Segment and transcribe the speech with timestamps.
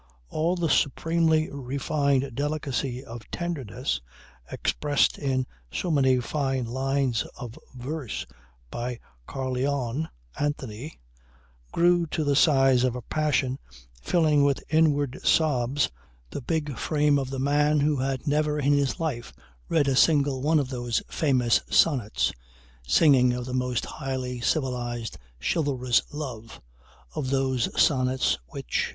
[0.29, 4.01] All the supremely refined delicacy of tenderness,
[4.51, 8.25] expressed in so many fine lines of verse
[8.71, 10.09] by Carleon
[10.39, 10.99] Anthony,
[11.71, 13.59] grew to the size of a passion
[14.01, 15.91] filling with inward sobs
[16.31, 19.31] the big frame of the man who had never in his life
[19.69, 22.33] read a single one of those famous sonnets
[22.87, 26.59] singing of the most highly civilized, chivalrous love,
[27.13, 28.89] of those sonnets which